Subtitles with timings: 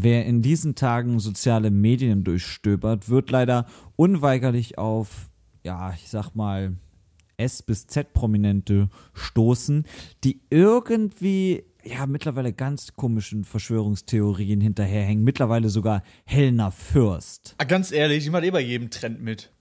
[0.00, 3.66] Wer in diesen Tagen soziale Medien durchstöbert, wird leider
[3.96, 5.28] unweigerlich auf,
[5.64, 6.76] ja, ich sag mal,
[7.36, 9.86] S bis Z-Prominente stoßen,
[10.22, 15.24] die irgendwie ja mittlerweile ganz komischen Verschwörungstheorien hinterherhängen.
[15.24, 17.56] Mittlerweile sogar Helena Fürst.
[17.58, 19.52] Ah, ganz ehrlich, ich mache eh bei jedem Trend mit.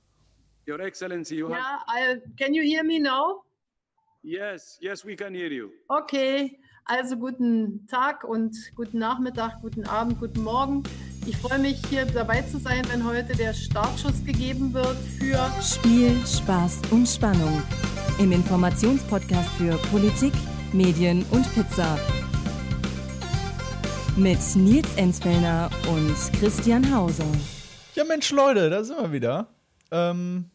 [0.70, 1.84] Your Excellency, you Yeah, have.
[1.88, 3.44] I, can you hear me now?
[4.22, 5.72] Yes, yes, we can hear you.
[5.88, 10.84] Okay, also guten Tag und guten Nachmittag, guten Abend, guten Morgen.
[11.26, 16.16] Ich freue mich, hier dabei zu sein, wenn heute der Startschuss gegeben wird für Spiel,
[16.26, 17.62] Spaß und Spannung.
[18.20, 20.34] Im Informationspodcast für Politik,
[20.72, 22.00] Medien und Pizza.
[24.16, 27.26] Mit Nils Enzfellner und Christian Hauser.
[27.96, 29.48] Ja, Mensch, Leute, da sind wir wieder.
[29.92, 30.50] Ähm,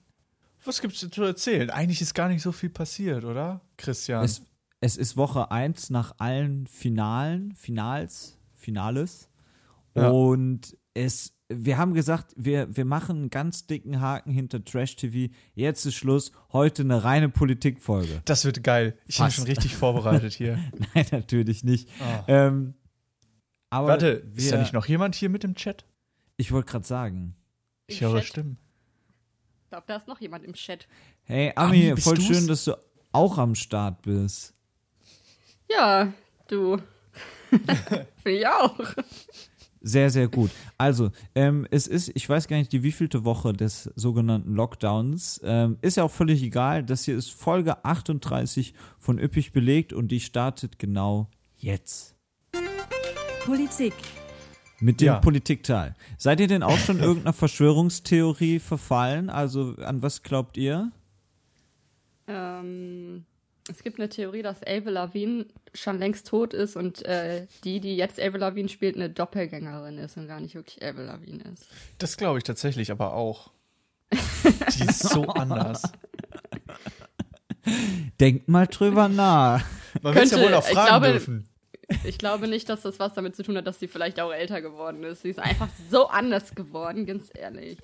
[0.65, 1.69] was gibt's zu erzählen?
[1.71, 3.61] Eigentlich ist gar nicht so viel passiert, oder?
[3.77, 4.25] Christian.
[4.25, 4.43] Es,
[4.83, 9.31] es ist Woche 1 nach allen Finalen, Finals, Finales.
[9.95, 10.11] Ja.
[10.11, 15.33] Und es, wir haben gesagt, wir, wir machen einen ganz dicken Haken hinter Trash TV.
[15.55, 16.33] Jetzt ist Schluss.
[16.53, 18.23] Heute eine reine Politikfolge.
[18.25, 18.99] das wird geil.
[19.07, 20.59] Ich bin schon richtig vorbereitet hier.
[20.95, 21.89] Nein, natürlich nicht.
[22.01, 22.25] Ah.
[22.27, 22.75] Ähm,
[23.71, 25.87] aber Warte, wir, ist da nicht noch jemand hier mit im Chat?
[26.37, 27.37] Ich wollte gerade sagen.
[27.87, 28.27] Ich Im höre Chat?
[28.27, 28.59] Stimmen.
[29.63, 30.89] Ich glaube, da ist noch jemand im Chat.
[31.23, 32.27] Hey, Ami, Ami, voll du's?
[32.27, 32.77] schön, dass du
[33.13, 34.57] auch am Start bist.
[35.77, 36.13] Ja,
[36.49, 36.79] du.
[38.23, 38.79] Finde ich auch.
[39.85, 40.51] Sehr, sehr gut.
[40.79, 45.41] Also, ähm, es ist, ich weiß gar nicht, die wievielte Woche des sogenannten Lockdowns.
[45.45, 46.85] Ähm, ist ja auch völlig egal.
[46.85, 52.15] Das hier ist Folge 38 von Üppig belegt und die startet genau jetzt.
[53.45, 53.95] Politik,
[54.79, 55.19] Mit dem Ja.
[55.19, 55.97] Politikteil.
[56.17, 59.31] Seid ihr denn auch schon irgendeiner Verschwörungstheorie verfallen?
[59.31, 60.93] Also, an was glaubt ihr?
[62.29, 63.25] Ähm,
[63.71, 67.97] es gibt eine Theorie, dass Avril Lavigne schon längst tot ist und äh, die, die
[67.97, 71.67] jetzt Avril Lavigne spielt, eine Doppelgängerin ist und gar nicht wirklich Avril Lavigne ist.
[71.99, 73.53] Das glaube ich tatsächlich aber auch.
[74.13, 75.83] Die ist so anders.
[78.21, 79.65] Denkt mal drüber nach.
[80.03, 81.49] Man wird ja wohl auch ich fragen glaube- dürfen.
[82.05, 84.63] Ich glaube nicht, dass das was damit zu tun hat, dass sie vielleicht auch älter
[84.63, 85.23] geworden ist.
[85.23, 87.79] Sie ist einfach so anders geworden, ganz ehrlich.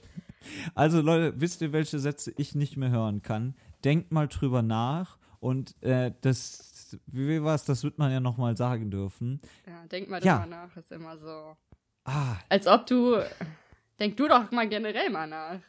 [0.74, 3.54] Also Leute, wisst ihr, welche Sätze ich nicht mehr hören kann?
[3.84, 8.56] Denkt mal drüber nach und äh, das, wie war es, das wird man ja nochmal
[8.56, 9.40] sagen dürfen.
[9.66, 10.38] Ja, denk mal Ja.
[10.40, 11.56] drüber nach, ist immer so.
[12.04, 13.18] Ah, Als ob du.
[13.98, 15.60] Denk du doch mal generell mal nach.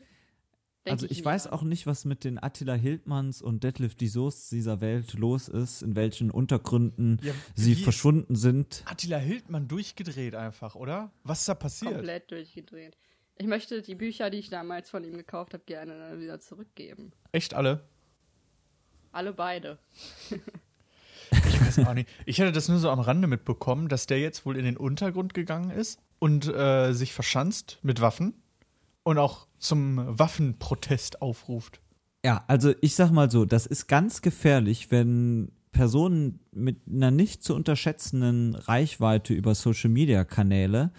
[0.86, 1.26] Denk also ich mir.
[1.26, 5.50] weiß auch nicht, was mit den Attila Hildmanns und Detlef die Soest dieser Welt los
[5.50, 8.84] ist, in welchen Untergründen Ja, sie verschwunden sind.
[8.86, 11.12] Attila Hildmann durchgedreht einfach, oder?
[11.24, 11.92] Was ist da passiert?
[11.96, 12.98] komplett durchgedreht.
[13.36, 17.12] Ich möchte die Bücher, die ich damals von ihm gekauft habe, gerne wieder zurückgeben.
[17.34, 17.84] Echt alle?
[19.12, 19.78] Alle beide.
[21.32, 22.10] Ich weiß auch nicht.
[22.26, 25.34] Ich hätte das nur so am Rande mitbekommen, dass der jetzt wohl in den Untergrund
[25.34, 28.34] gegangen ist und äh, sich verschanzt mit Waffen
[29.04, 31.82] und auch zum Waffenprotest aufruft.
[32.26, 37.44] Ja, also ich sag mal so, das ist ganz gefährlich, wenn Personen mit einer nicht
[37.44, 40.92] zu unterschätzenden Reichweite über Social Media Kanäle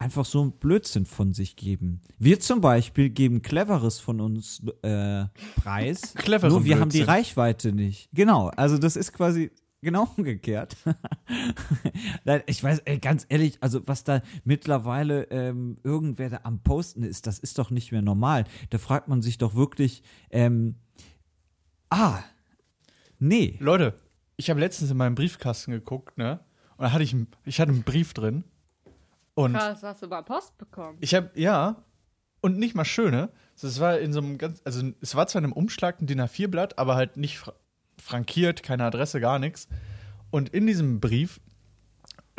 [0.00, 2.00] einfach so einen Blödsinn von sich geben.
[2.18, 6.14] Wir zum Beispiel geben Cleveres von uns äh, preis.
[6.16, 7.14] Cleveren Nur wir haben die Blödsinn.
[7.14, 8.08] Reichweite nicht.
[8.12, 9.50] Genau, also das ist quasi
[9.82, 10.76] genau umgekehrt.
[12.46, 17.26] Ich weiß, ey, ganz ehrlich, also was da mittlerweile ähm, irgendwer da am Posten ist,
[17.26, 18.44] das ist doch nicht mehr normal.
[18.70, 20.76] Da fragt man sich doch wirklich, ähm,
[21.88, 22.18] ah,
[23.18, 23.56] nee.
[23.60, 23.94] Leute,
[24.36, 26.40] ich habe letztens in meinem Briefkasten geguckt, ne?
[26.76, 28.44] Und da hatte ich, einen- ich hatte einen Brief drin.
[29.34, 30.98] Und Krass, hast du mal Post bekommen?
[31.00, 31.84] ich habe, ja,
[32.40, 33.30] und nicht mal schöne.
[33.62, 36.20] Es war in so einem ganz, also es war zwar in einem Umschlag ein DIN
[36.20, 37.52] A4-Blatt, aber halt nicht fra
[37.98, 39.68] frankiert, keine Adresse, gar nichts.
[40.30, 41.38] Und in diesem Brief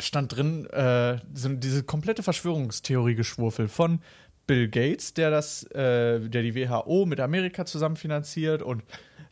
[0.00, 4.00] stand drin äh, diese komplette Verschwörungstheorie-Geschwurfel von
[4.48, 8.82] Bill Gates, der das, äh, der die WHO mit Amerika zusammen finanziert und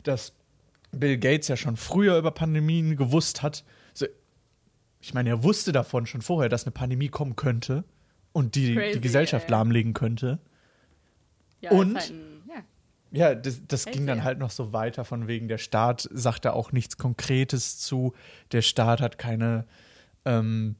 [0.03, 0.33] dass
[0.91, 3.63] Bill Gates ja schon früher über Pandemien gewusst hat.
[5.01, 7.83] Ich meine, er wusste davon schon vorher, dass eine Pandemie kommen könnte
[8.33, 9.51] und die Crazy, die Gesellschaft ey.
[9.51, 10.39] lahmlegen könnte.
[11.59, 11.95] Ja, Und?
[11.95, 12.63] Halt ein, ja.
[13.11, 14.23] Ja, das, das Crazy, ging dann ja.
[14.23, 18.13] halt noch so weiter, von wegen der Staat sagt da auch nichts Konkretes zu.
[18.51, 19.65] Der Staat hat keine,
[20.23, 20.75] ähm,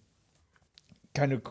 [1.13, 1.41] keine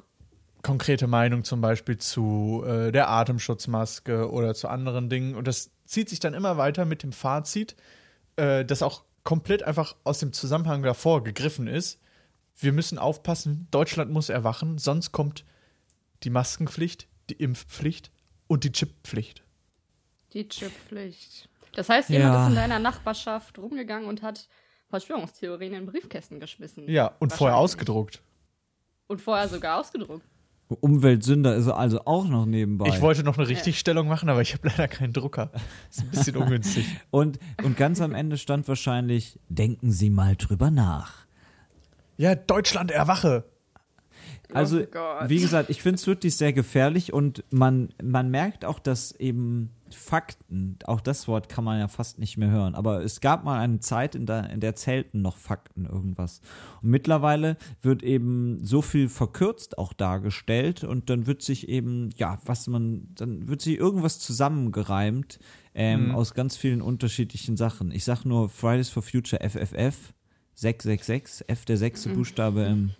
[0.62, 5.34] konkrete Meinung zum Beispiel zu äh, der Atemschutzmaske oder zu anderen Dingen.
[5.34, 7.76] Und das zieht sich dann immer weiter mit dem Fazit,
[8.36, 12.00] äh, das auch komplett einfach aus dem Zusammenhang davor gegriffen ist.
[12.60, 15.44] Wir müssen aufpassen, Deutschland muss erwachen, sonst kommt
[16.22, 18.10] die Maskenpflicht, die Impfpflicht
[18.46, 19.42] und die Chipppflicht.
[20.32, 21.48] Die Chipppflicht.
[21.74, 22.18] Das heißt, Ja.
[22.18, 24.48] jemand ist in deiner Nachbarschaft rumgegangen und hat
[24.88, 26.88] Verschwörungstheorien in Briefkästen geschmissen.
[26.88, 28.22] Ja, und vorher ausgedruckt.
[29.06, 30.24] Und vorher sogar ausgedruckt.
[30.68, 32.86] Umweltsünder ist er also auch noch nebenbei.
[32.88, 35.50] Ich wollte noch eine Richtigstellung machen, aber ich habe leider keinen Drucker.
[35.88, 36.86] Ist ein bisschen ungünstig.
[37.10, 41.26] und, und ganz am Ende stand wahrscheinlich, denken Sie mal drüber nach.
[42.20, 43.44] Ja, Deutschland erwache.
[44.52, 48.78] Also, Oh wie gesagt, ich finde es wirklich sehr gefährlich und man, man merkt auch,
[48.78, 53.22] dass eben Fakten, auch das Wort kann man ja fast nicht mehr hören, aber es
[53.22, 56.42] gab mal eine Zeit, in der, in der zählten noch Fakten irgendwas.
[56.82, 62.38] Und mittlerweile wird eben so viel verkürzt auch dargestellt und dann wird sich eben, ja,
[62.44, 65.38] was man, dann wird sich irgendwas zusammengereimt
[65.74, 67.90] ähm, aus ganz vielen unterschiedlichen Sachen.
[67.92, 70.12] Ich sag nur Fridays for Future FFF,
[70.60, 72.90] 666, F der sechste Buchstabe im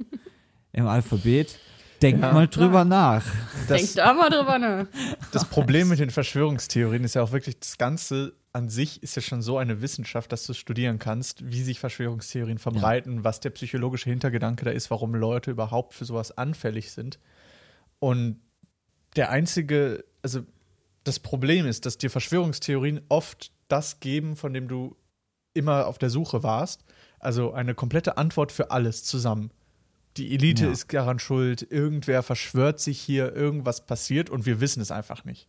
[0.73, 1.59] im Alphabet.
[2.03, 2.33] Denkt Ja.
[2.33, 3.25] mal drüber nach.
[3.69, 4.87] Das, Denkt da mal drüber nach.
[5.33, 9.23] das Problem mit den Verschwörungstheorien ist ja auch wirklich, das Ganze an sich ist ja
[9.23, 14.09] schon so eine Wissenschaft, dass du studieren kannst, wie sich Verschwörungstheorien verbreiten, was der psychologische
[14.11, 17.19] Hintergedanke da ist, warum Leute überhaupt für sowas anfällig sind.
[17.99, 18.41] Und
[19.17, 20.41] der einzige, also
[21.05, 24.97] das Problem ist, dass dir Verschwörungstheorien oft das geben, von dem du
[25.53, 26.83] immer auf der Suche warst.
[27.21, 29.51] Also eine komplette Antwort für alles zusammen.
[30.17, 30.73] Die Elite Ja.
[30.73, 35.49] ist daran schuld, irgendwer verschwört sich hier, irgendwas passiert und wir wissen es einfach nicht.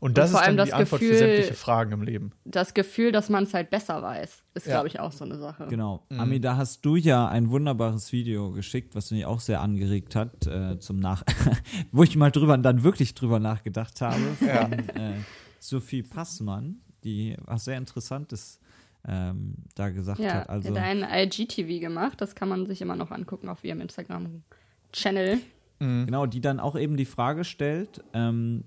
[0.00, 2.32] Und das vor ist allem dann die das Antwort für Gefühl- sämtliche Fragen im Leben.
[2.46, 4.72] Das Gefühl, dass man es halt besser weiß, ist, Ja.
[4.72, 5.66] glaube ich, auch so eine Sache.
[5.68, 6.06] Genau.
[6.08, 10.46] Ami, da hast du ja ein wunderbares Video geschickt, was mich auch sehr angeregt hat,
[10.46, 11.22] äh, zum Nach
[11.92, 15.12] wo ich mal drüber, dann wirklich drüber nachgedacht habe, von äh,
[15.58, 18.58] Sophie Passmann, die was sehr Interessantes
[19.06, 20.50] ähm, da gesagt Ja, hat.
[20.50, 25.40] Also, hat ein IGTV gemacht, das kann man sich immer noch angucken auf ihrem Instagram-Channel.
[25.78, 28.64] Genau, die dann auch eben die Frage stellt, ähm,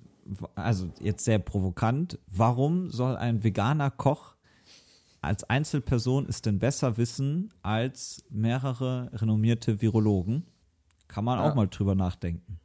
[0.56, 4.34] also jetzt sehr provokant, warum soll ein veganer Koch
[5.22, 10.44] als Einzelperson es denn besser wissen als mehrere renommierte Virologen?
[11.08, 12.60] Kann man auch mal drüber nachdenken.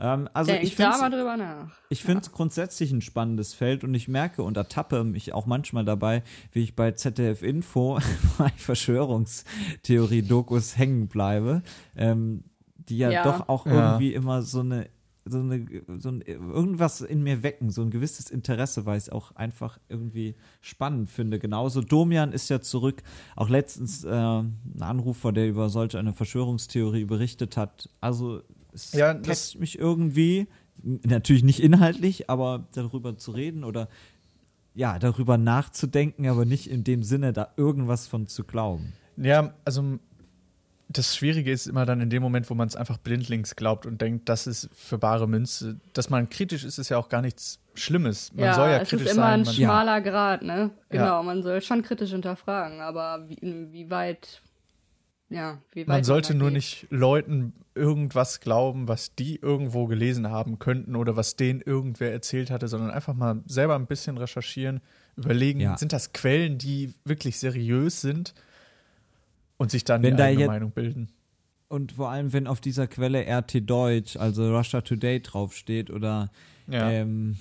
[0.00, 1.72] Ähm, also Denkt ich da finde mal drüber nach.
[1.88, 5.84] ich finde es grundsätzlich ein spannendes Feld und ich merke und ertappe mich auch manchmal
[5.84, 7.98] dabei, wie ich bei ZDF Info
[8.38, 11.62] bei Verschwörungstheorie-Dokus hängen bleibe,
[11.96, 12.44] ähm,
[12.76, 13.22] die ja, Ja.
[13.24, 13.72] doch auch Ja.
[13.72, 14.88] irgendwie immer so eine
[15.26, 15.64] so eine
[15.96, 19.78] so ein, irgendwas in mir wecken, so ein gewisses Interesse, weil ich es auch einfach
[19.88, 21.38] irgendwie spannend finde.
[21.38, 23.02] Genauso Domian ist ja zurück,
[23.34, 27.88] auch letztens äh, ein Anrufer, der über solch eine Verschwörungstheorie berichtet hat.
[28.02, 28.42] Also
[28.74, 30.46] es Ja, das- catcht mich irgendwie,
[30.82, 33.88] natürlich nicht inhaltlich, aber darüber zu reden oder
[34.74, 38.92] ja, darüber nachzudenken, aber nicht in dem Sinne, da irgendwas von zu glauben.
[39.16, 39.98] Ja, also
[40.88, 44.00] das Schwierige ist immer dann in dem Moment, wo man es einfach blindlings glaubt und
[44.00, 45.80] denkt, das ist für bare Münze.
[45.92, 48.32] Dass man kritisch ist, ist ja auch gar nichts Schlimmes.
[48.34, 49.40] Man ja, soll ja es kritisch ist immer sein.
[49.40, 49.68] ein Man, Ja.
[49.68, 50.70] schmaler Grad, ne?
[50.90, 51.22] Genau, Ja.
[51.22, 53.38] man soll schon kritisch hinterfragen, aber wie,
[53.72, 54.42] wie weit,
[55.34, 56.54] ja, man sollte nur geht.
[56.56, 62.50] nicht Leuten irgendwas glauben, was die irgendwo gelesen haben könnten oder was denen irgendwer erzählt
[62.50, 64.80] hatte, sondern einfach mal selber ein bisschen recherchieren,
[65.16, 65.76] überlegen, Ja.
[65.76, 68.34] sind das Quellen, die wirklich seriös sind
[69.56, 71.08] und sich dann Wenn die da eigene Meinung bilden.
[71.68, 76.30] Und vor allem, wenn auf dieser Quelle RT Deutsch, also Russia Today draufsteht oder
[76.68, 76.90] Ja.
[76.90, 77.36] ähm,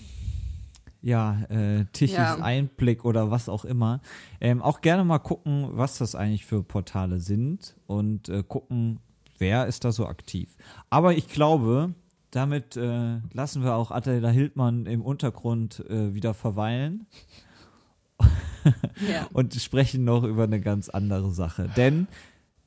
[1.04, 2.36] ja, äh, Tichys Ja.
[2.36, 4.02] Einblick oder was auch immer.
[4.42, 9.00] Ähm, auch gerne mal gucken, was das eigentlich für Portale sind und äh, gucken,
[9.38, 10.56] wer ist da so aktiv.
[10.90, 11.94] Aber ich glaube,
[12.32, 17.06] damit äh, lassen wir auch Attila Hildmann im Untergrund äh, wieder verweilen
[19.08, 19.28] Ja.
[19.34, 21.70] und sprechen noch über eine ganz andere Sache.
[21.76, 22.08] Denn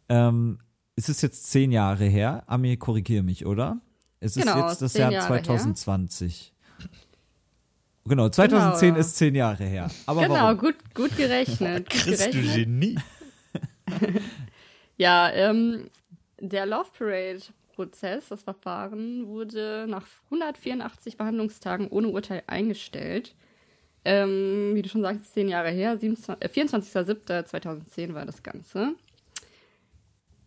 [0.08, 0.58] ähm,
[0.94, 2.44] es ist jetzt zehn Jahre her.
[2.46, 3.80] Ami, korrigiere mich, oder?
[4.20, 5.72] Es ist Genau, jetzt das Jahr Jahre her.
[8.06, 8.08] 2020.
[8.08, 9.00] Genau, 2010 Genau, ja.
[9.00, 9.90] ist zehn Jahre her.
[10.06, 10.58] Aber Genau, warum?
[10.58, 11.90] gut, gut gerechnet.
[11.90, 12.42] Gut Christ, du.
[12.42, 12.98] Genie.
[14.98, 15.90] Ja, ähm,
[16.40, 23.34] der Love Parade-Prozess, das Verfahren, wurde nach 184 Behandlungstagen ohne Urteil eingestellt.
[24.06, 28.94] Ähm, wie du schon sagst, zehn Jahre her, 27 äh, 24.07.2010 war das Ganze.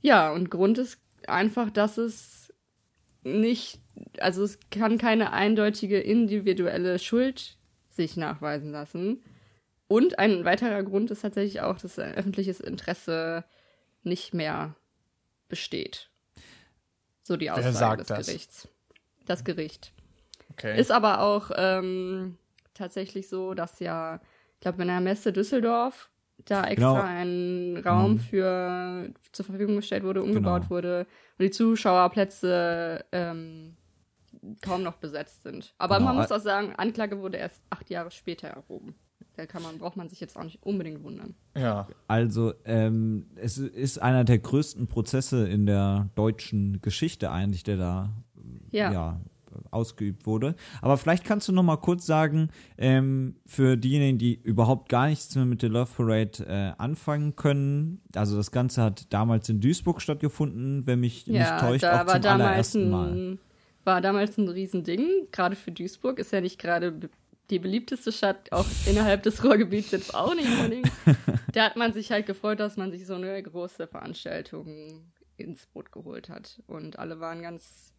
[0.01, 0.97] Ja, und Grund ist
[1.27, 2.51] einfach, dass es
[3.23, 3.79] nicht,
[4.19, 7.57] also es kann keine eindeutige individuelle Schuld
[7.89, 9.23] sich nachweisen lassen.
[9.87, 13.43] Und ein weiterer Grund ist tatsächlich auch, dass ein öffentliches Interesse
[14.03, 14.75] nicht mehr
[15.47, 16.09] besteht.
[17.23, 18.25] So die Aussage des das?
[18.27, 18.67] Gerichts.
[19.25, 19.93] Das Gericht.
[20.51, 20.79] Okay.
[20.79, 22.37] Ist aber auch ähm,
[22.73, 24.19] tatsächlich so, dass ja,
[24.55, 26.09] ich glaube, in der Messe Düsseldorf
[26.45, 27.03] da extra Genau.
[27.03, 28.19] ein Raum Mhm.
[28.19, 30.69] für zur Verfügung gestellt wurde, umgebaut Genau.
[30.71, 33.75] wurde und die Zuschauerplätze ähm,
[34.61, 35.73] kaum noch besetzt sind.
[35.77, 36.09] Aber Genau.
[36.09, 38.95] man muss auch sagen, Anklage wurde erst acht Jahre später erhoben.
[39.35, 41.33] Da kann man, braucht man sich jetzt auch nicht unbedingt wundern.
[41.55, 41.87] ja.
[42.07, 48.09] Also, ähm, es ist einer der größten Prozesse in der deutschen Geschichte eigentlich, der da
[48.71, 48.91] Ja.
[48.91, 49.21] ja,
[49.71, 50.55] ausgeübt wurde.
[50.81, 55.33] Aber vielleicht kannst du noch mal kurz sagen, ähm, für diejenigen, die überhaupt gar nichts
[55.35, 58.01] mehr mit der Love Parade äh, anfangen können.
[58.15, 62.13] Also das Ganze hat damals in Duisburg stattgefunden, wenn mich nicht täuscht, da auch war
[62.15, 62.41] zum damals
[62.75, 63.11] allerersten Mal.
[63.11, 63.39] ein,
[63.89, 66.19] war damals ein Riesending, gerade für Duisburg.
[66.19, 67.09] Ist ja nicht gerade
[67.49, 70.91] die beliebteste Stadt, auch innerhalb des Ruhrgebiets jetzt auch nicht unbedingt.
[71.53, 75.91] da hat man sich halt gefreut, dass man sich so eine große Veranstaltung ins Boot
[75.91, 76.61] geholt hat.
[76.67, 77.91] Und alle waren ganz,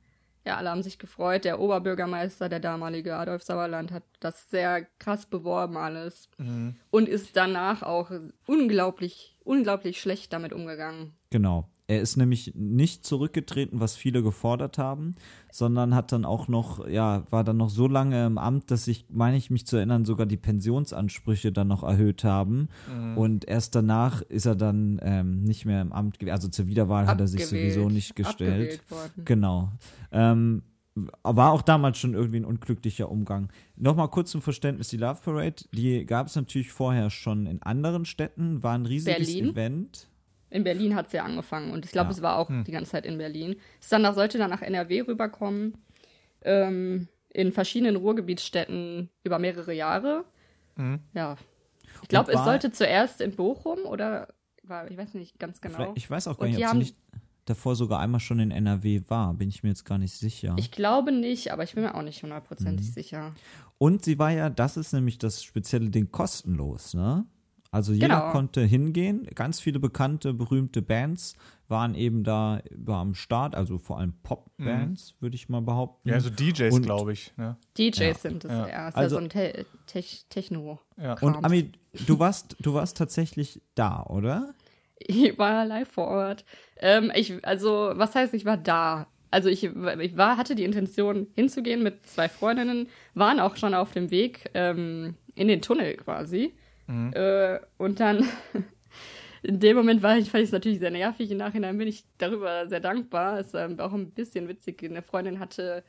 [0.47, 1.45] ja, alle haben sich gefreut.
[1.45, 6.29] Der Oberbürgermeister, der damalige Adolf Sauerland, hat das sehr krass beworben alles.
[6.93, 8.13] Und ist danach auch
[8.47, 11.15] unglaublich, unglaublich schlecht damit umgegangen.
[11.31, 11.69] Genau.
[11.91, 15.17] Er ist nämlich nicht zurückgetreten, was viele gefordert haben,
[15.51, 19.07] sondern hat dann auch noch, ja, war dann noch so lange im Amt, dass ich,
[19.09, 22.69] meine ich mich zu erinnern, sogar die Pensionsansprüche dann noch erhöht haben.
[23.17, 26.33] Und erst danach ist er dann ähm, nicht mehr im Amt gewesen.
[26.33, 27.75] Also zur Wiederwahl hat er sich Abgewählt.
[27.75, 28.53] sowieso nicht gestellt.
[28.53, 29.25] Abgewählt worden.
[29.25, 29.73] Genau.
[30.13, 30.63] Ähm,
[31.25, 33.49] war auch damals schon irgendwie ein unglücklicher Umgang.
[33.75, 38.05] Nochmal kurz zum Verständnis, die Love Parade, die gab es natürlich vorher schon in anderen
[38.05, 39.51] Städten, war ein riesiges Berlin?
[39.51, 40.10] Event.
[40.51, 42.13] In Berlin hat es ja angefangen und ich glaube, Ja.
[42.17, 43.57] es war auch die ganze Zeit in Berlin.
[43.81, 45.75] Es dann nach, sollte dann nach NRW rüberkommen,
[46.43, 50.25] ähm, in verschiedenen Ruhrgebietsstädten über mehrere Jahre.
[51.15, 51.37] Ja.
[52.03, 54.29] Ich glaube, es sollte zuerst in Bochum oder
[54.63, 55.93] war, ich weiß nicht ganz genau.
[55.95, 56.97] Ich weiß auch gar Und nicht, ob sie nicht
[57.45, 60.55] davor sogar einmal schon in NRW war, bin ich mir jetzt gar nicht sicher.
[60.59, 62.93] Ich glaube nicht, aber ich bin mir auch nicht hundertprozentig Mhm.
[62.93, 63.35] sicher.
[63.79, 67.27] Und sie war ja, das ist nämlich das spezielle Ding, kostenlos, ne?
[67.73, 68.31] Also jeder Genau.
[68.33, 71.35] konnte hingehen, ganz viele bekannte, berühmte Bands
[71.69, 76.09] waren eben da über am Start, also vor allem Pop-Bands, würde ich mal behaupten.
[76.09, 77.33] Ja, so DJs, glaube ich.
[77.37, 77.57] Ne?
[77.79, 78.69] DJs sind es Ja.
[78.69, 78.89] ja.
[78.89, 80.81] Ist Also- ja so ein Te Tech Techno.
[81.01, 81.15] Ja.
[81.21, 81.45] Und.
[81.45, 81.71] Ami,
[82.07, 84.53] du warst, du warst tatsächlich da, oder?
[84.99, 86.45] Ich war live vor Ort.
[86.79, 89.07] Ähm, ich, also, was heißt, ich war da?
[89.31, 93.93] Also ich, ich war, hatte die Intention hinzugehen mit zwei Freundinnen, waren auch schon auf
[93.93, 96.53] dem Weg ähm, in den Tunnel quasi.
[97.13, 98.29] Äh, und dann
[99.43, 101.31] in dem Moment war ich, fand ich es natürlich sehr nervig.
[101.31, 103.39] Im Nachhinein bin ich darüber sehr dankbar.
[103.39, 104.83] Es war auch ein bisschen witzig.
[104.83, 105.83] Eine Freundin hatte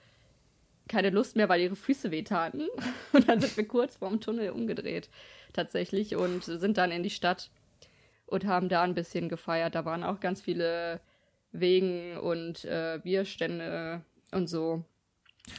[0.88, 2.68] keine Lust mehr, weil ihre Füße wehtaten.
[3.14, 5.10] Und dann sind wir kurz vorm Tunnel umgedreht,
[5.54, 7.50] tatsächlich, und sind dann in die Stadt
[8.26, 9.76] und haben da ein bisschen gefeiert.
[9.76, 11.00] Da waren auch ganz viele
[11.52, 14.84] Wegen und äh, Bierstände und so.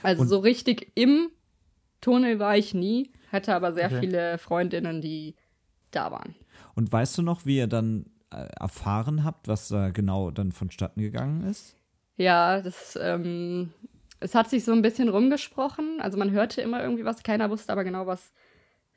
[0.03, 1.31] Also Und- so richtig im
[2.03, 4.01] Tunnel war ich nie, hatte aber sehr Okay.
[4.01, 5.37] viele Freundinnen, die
[5.91, 6.35] da waren.
[6.75, 11.01] Und weißt du noch, wie ihr dann äh, erfahren habt, was da genau dann vonstatten
[11.01, 11.77] gegangen ist?
[12.17, 13.73] Ja, das, ähm,
[14.21, 16.01] es hat sich so ein bisschen rumgesprochen.
[16.01, 18.33] Also man hörte immer irgendwie was, keiner wusste aber genau, was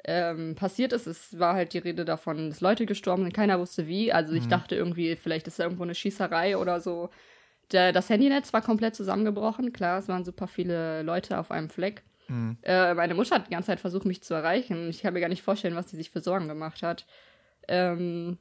[0.05, 1.07] ähm, passiert ist.
[1.07, 4.13] Es war halt die Rede davon, dass Leute gestorben sind, keiner wusste wie.
[4.13, 7.09] Also ich dachte irgendwie, vielleicht ist da irgendwo eine Schießerei oder so.
[7.71, 9.73] Der, das Handynetz war komplett zusammengebrochen.
[9.73, 12.03] Klar, es waren super viele Leute auf einem Fleck.
[12.63, 14.89] Äh, meine Mutter hat die ganze Zeit versucht, mich zu erreichen.
[14.89, 17.05] Ich kann mir gar nicht vorstellen, was sie sich für Sorgen gemacht hat.
[17.67, 18.37] Ähm,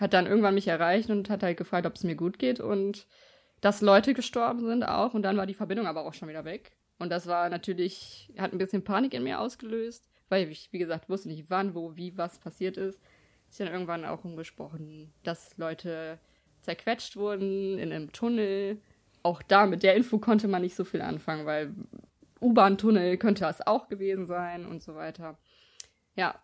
[0.00, 3.06] hat dann irgendwann mich erreicht und hat halt gefragt, ob es mir gut geht und
[3.60, 5.14] dass Leute gestorben sind auch.
[5.14, 6.72] Und dann war die Verbindung aber auch schon wieder weg.
[6.98, 11.08] Und das war natürlich, hat ein bisschen Panik in mir ausgelöst, weil ich, wie gesagt,
[11.08, 13.00] wusste nicht, wann, wo, wie, was passiert ist.
[13.48, 16.18] Ist dann irgendwann auch umgesprochen, dass Leute
[16.62, 18.78] zerquetscht wurden in einem Tunnel.
[19.22, 21.72] Auch da mit der Info konnte man nicht so viel anfangen, weil
[22.40, 25.38] U-Bahn-Tunnel könnte das auch gewesen sein und so weiter.
[26.14, 26.34] Ja,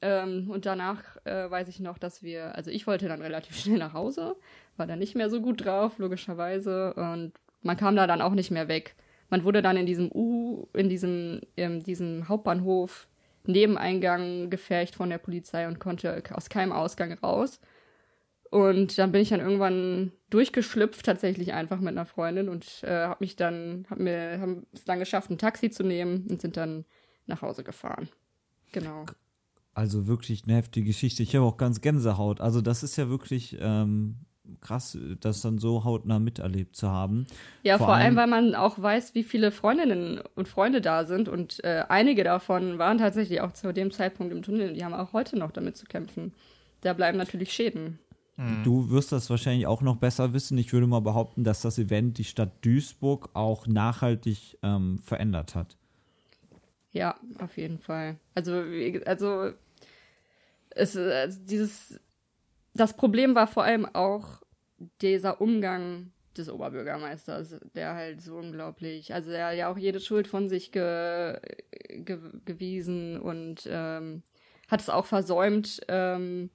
[0.00, 3.78] ähm, und danach äh, weiß ich noch, dass wir, also ich wollte dann relativ schnell
[3.78, 4.36] nach Hause,
[4.76, 8.50] war dann nicht mehr so gut drauf, logischerweise, und man kam da dann auch nicht
[8.50, 8.94] mehr weg.
[9.30, 13.08] Man wurde dann in diesem U, in diesem, in diesem Hauptbahnhof
[13.44, 17.60] Nebeneingang gefercht von der Polizei und konnte aus keinem Ausgang raus.
[18.50, 23.20] Und dann bin ich dann irgendwann durchgeschlüpft, tatsächlich einfach mit einer Freundin und äh, hab
[23.20, 26.84] mich dann, hab mir, haben es dann geschafft, ein Taxi zu nehmen und sind dann
[27.26, 28.08] nach Hause gefahren.
[28.72, 29.04] Genau.
[29.74, 31.22] Also wirklich eine heftige Geschichte.
[31.22, 32.40] Ich habe auch ganz Gänsehaut.
[32.40, 34.16] Also das ist ja wirklich ähm,
[34.60, 37.26] krass, das dann so hautnah miterlebt zu haben.
[37.62, 41.04] Ja, Vor vor, allem- allem, weil man auch weiß, wie viele Freundinnen und Freunde da
[41.04, 44.72] sind und äh, einige davon waren tatsächlich auch zu dem Zeitpunkt im Tunnel.
[44.72, 46.32] Die haben auch heute noch damit zu kämpfen.
[46.80, 47.98] Da bleiben natürlich Schäden.
[48.62, 50.56] Du wirst das wahrscheinlich auch noch besser wissen.
[50.58, 55.76] Ich würde mal behaupten, dass das Event die Stadt Duisburg auch nachhaltig ähm, verändert hat.
[56.92, 58.16] Ja, auf jeden Fall.
[58.36, 58.62] Also,
[59.06, 59.50] also,
[60.70, 62.00] es, also dieses,
[62.74, 64.42] das Problem war vor allem auch
[65.00, 70.28] dieser Umgang des Oberbürgermeisters, der halt so unglaublich, also er hat ja auch jede Schuld
[70.28, 71.40] von sich ge,
[71.90, 74.22] ge, gewiesen und ähm,
[74.68, 76.50] hat es auch versäumt, ähm,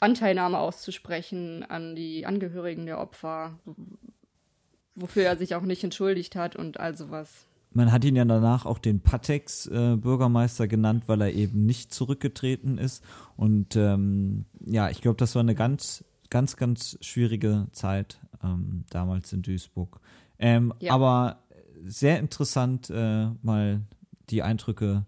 [0.00, 3.58] Anteilnahme auszusprechen an die Angehörigen der Opfer,
[4.94, 7.46] wofür er sich auch nicht entschuldigt hat und all sowas.
[7.70, 13.04] Man hat ihn ja danach auch den Patex-Bürgermeister genannt, weil er eben nicht zurückgetreten ist.
[13.36, 19.32] Und ähm, ja, ich glaube, das war eine ganz, ganz, ganz schwierige Zeit ähm, damals
[19.32, 20.00] in Duisburg.
[20.38, 20.94] Ähm, Ja.
[20.94, 21.42] Aber
[21.84, 23.82] sehr interessant, äh, mal
[24.30, 25.04] die Eindrücke,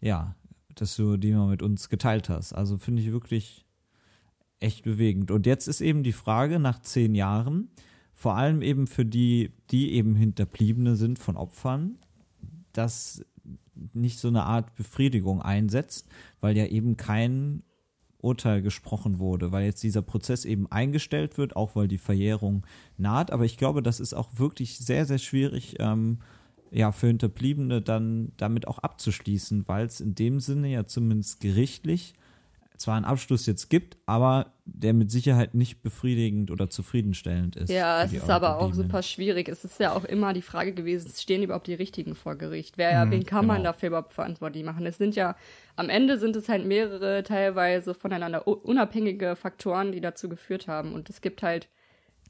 [0.00, 0.34] ja,
[0.74, 2.52] dass du die mal mit uns geteilt hast.
[2.52, 3.66] Also finde ich wirklich
[4.60, 5.30] echt bewegend.
[5.30, 7.70] Und jetzt ist eben die Frage nach zehn Jahren,
[8.14, 11.96] vor allem eben für die, die eben Hinterbliebene sind von Opfern,
[12.72, 13.24] dass
[13.92, 16.08] nicht so eine Art Befriedigung einsetzt,
[16.40, 17.62] weil ja eben kein
[18.20, 23.30] Urteil gesprochen wurde, weil jetzt dieser Prozess eben eingestellt wird, auch weil die Verjährung naht.
[23.30, 26.18] Aber ich glaube, das ist auch wirklich sehr, sehr schwierig, ähm,
[26.70, 32.14] ja, für Hinterbliebene dann damit auch abzuschließen, weil es in dem Sinne ja zumindest gerichtlich
[32.78, 37.70] zwar einen Abschluss jetzt gibt, aber der mit Sicherheit nicht befriedigend oder zufriedenstellend ist.
[37.70, 39.48] Ja, es ist aber auch super schwierig.
[39.48, 42.78] Es ist ja auch immer die Frage gewesen, stehen überhaupt die Richtigen vor Gericht?
[42.78, 43.70] Wer, wen kann man genau.
[43.70, 44.86] dafür überhaupt verantwortlich machen?
[44.86, 45.36] Es sind ja,
[45.76, 50.92] am Ende sind es halt mehrere teilweise voneinander unabhängige Faktoren, die dazu geführt haben.
[50.92, 51.68] Und es gibt halt,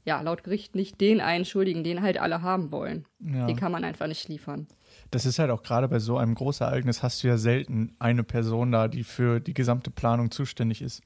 [0.05, 3.05] ja, laut Gericht nicht den einen Schuldigen, den halt alle haben wollen.
[3.19, 3.45] Ja.
[3.45, 4.67] Den kann man einfach nicht liefern.
[5.11, 8.71] Das ist halt auch gerade bei so einem Großereignis hast du ja selten eine Person
[8.71, 11.01] da, die für die gesamte Planung zuständig ist.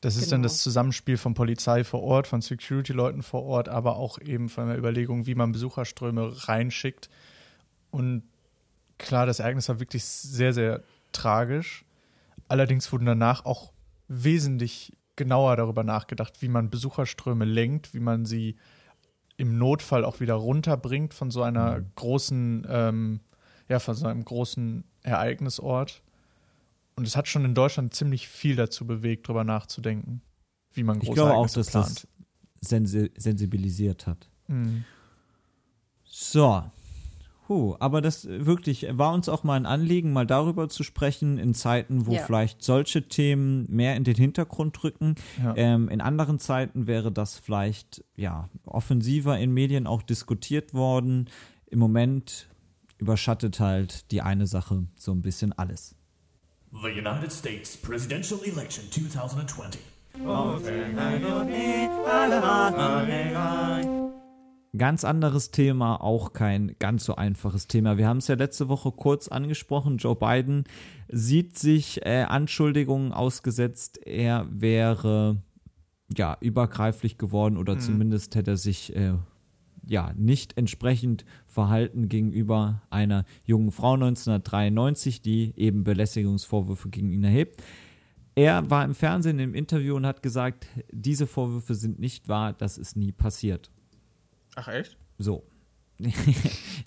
[0.00, 0.48] Das ist dann Genau.
[0.48, 4.78] das Zusammenspiel von Polizei vor Ort, von Security-Leuten vor Ort, aber auch eben von der
[4.78, 7.10] Überlegung, wie man Besucherströme reinschickt.
[7.90, 8.22] Und
[8.98, 11.84] klar, das Ereignis war wirklich sehr, sehr tragisch.
[12.48, 13.72] Allerdings wurden danach auch
[14.08, 18.56] wesentlich genauer darüber nachgedacht, wie man Besucherströme lenkt, wie man sie
[19.36, 23.20] im Notfall auch wieder runterbringt von so einer großen, ähm,
[23.68, 26.02] ja, von so einem großen Ereignisort.
[26.96, 30.20] Und es hat schon in Deutschland ziemlich viel dazu bewegt, darüber nachzudenken,
[30.72, 32.08] wie man Ich große glaube auch, Ereignisse dass plant.
[32.60, 34.28] das sensi sensibilisiert hat.
[34.48, 34.84] Mhm.
[36.04, 36.70] So.
[37.50, 41.36] Huh, aber das äh, wirklich war uns auch mal ein Anliegen, mal darüber zu sprechen,
[41.36, 42.22] in Zeiten, wo Ja.
[42.22, 45.16] vielleicht solche Themen mehr in den Hintergrund rücken.
[45.42, 45.54] Ja.
[45.56, 51.28] Ähm, in anderen Zeiten wäre das vielleicht ja offensiver in Medien auch diskutiert worden.
[51.66, 52.46] Im Moment
[52.98, 55.96] überschattet halt die eine Sache so ein bisschen alles.
[56.70, 59.80] The United States presidential election 2020.
[64.76, 67.98] Ganz anderes Thema, auch kein ganz so einfaches Thema.
[67.98, 69.96] Wir haben es ja letzte Woche kurz angesprochen.
[69.96, 70.62] Joe Biden
[71.08, 75.42] sieht sich äh, Anschuldigungen ausgesetzt, er wäre
[76.16, 79.14] ja übergreiflich geworden oder zumindest hätte er sich äh,
[79.86, 87.62] ja nicht entsprechend verhalten gegenüber einer jungen Frau 1993, die eben Belästigungsvorwürfe gegen ihn erhebt.
[88.36, 92.78] Er war im Fernsehen im Interview und hat gesagt, diese Vorwürfe sind nicht wahr, das
[92.78, 93.70] ist nie passiert.
[94.56, 94.96] Ach echt?
[95.18, 95.44] So.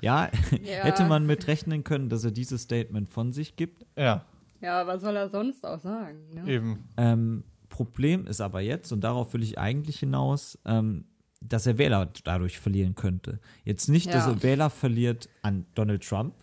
[0.02, 0.30] ja,
[0.64, 0.84] Ja.
[0.84, 3.86] hätte man mit rechnen können, dass er dieses Statement von sich gibt.
[3.98, 4.26] Ja,
[4.62, 6.20] Ja, was soll er sonst auch sagen?
[6.34, 6.52] Ne?
[6.52, 6.84] eben.
[6.98, 11.06] Ähm, Problem ist aber jetzt, und darauf will ich eigentlich hinaus, ähm,
[11.42, 13.40] dass er Wähler dadurch verlieren könnte.
[13.66, 14.32] Jetzt nicht, dass Ja.
[14.32, 16.34] er Wähler verliert an Donald Trump.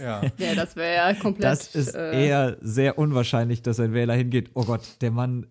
[0.00, 0.20] Ja.
[0.38, 1.44] Ja, das wäre ja komplett.
[1.44, 4.50] Das ist äh, eher sehr unwahrscheinlich, dass ein Wähler hingeht.
[4.54, 5.46] Oh Gott, der Mann,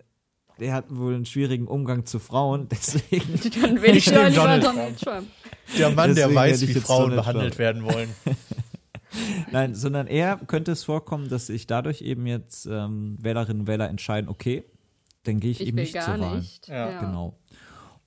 [0.59, 3.39] der hat wohl einen schwierigen Umgang zu Frauen, deswegen.
[3.61, 5.27] Dann wähle ich lieber Donald Donald Trump.
[5.77, 7.59] Der Mann, der Deswegen weiß, hätte ich wie Frauen Donald behandelt Trump.
[7.59, 8.09] werden wollen.
[9.51, 13.89] Nein, sondern eher könnte es vorkommen, dass sich dadurch eben jetzt ähm, Wählerinnen und Wähler
[13.89, 14.63] entscheiden, okay,
[15.23, 16.37] dann gehe ich, Ich eben will nicht zur Wahl.
[16.37, 16.67] nicht.
[16.67, 16.99] Ja.
[16.99, 17.37] Genau.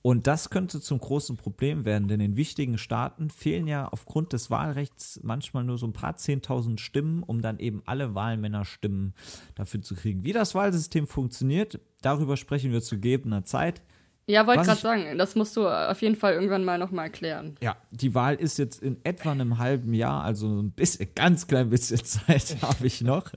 [0.02, 4.50] Und das könnte zum großen Problem werden, denn in wichtigen Staaten fehlen ja aufgrund des
[4.50, 9.14] Wahlrechts manchmal nur so ein paar Zehntausend Stimmen, um dann eben alle Wahlmännerstimmen
[9.54, 10.24] dafür zu kriegen.
[10.24, 13.82] Wie das Wahlsystem funktioniert, darüber sprechen wir zu gegebener Zeit.
[14.26, 17.56] Ja, wollte gerade sagen, das musst du auf jeden Fall irgendwann mal nochmal erklären.
[17.60, 21.68] Ja, die Wahl ist jetzt in etwa einem halben Jahr, also ein bisschen, ganz klein
[21.68, 23.32] bisschen Zeit habe ich noch.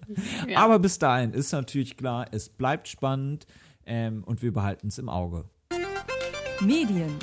[0.47, 0.59] Ja.
[0.59, 3.47] Aber bis dahin ist natürlich klar, es bleibt spannend
[3.85, 5.45] ähm, und wir behalten es im Auge.
[6.65, 7.15] Medien,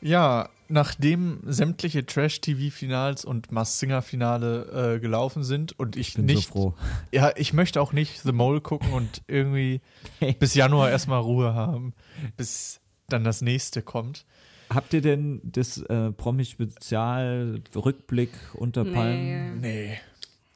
[0.00, 6.48] Ja, nachdem sämtliche Trash-TV-Finals und Mass-Singer-Finale äh, gelaufen sind und ich, Bin nicht.
[6.48, 6.74] so froh.
[7.12, 9.80] Ja, ich möchte auch nicht The Mole gucken und irgendwie
[10.38, 11.94] bis Januar erstmal Ruhe haben,
[12.36, 14.24] bis dann das nächste kommt.
[14.68, 19.60] Habt ihr denn das äh, Promi-Spezial-Rückblick unter Palmen?
[19.60, 19.90] Nee.
[19.90, 19.98] Nee.